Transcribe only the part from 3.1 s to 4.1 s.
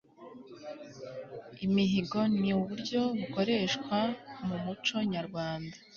bukoreshwa